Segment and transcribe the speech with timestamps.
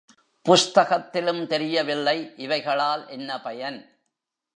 [0.45, 2.33] புஸ்தகத்திலும் தெரியவில்லை
[2.35, 3.79] இவைகளால் என்ன பயன்?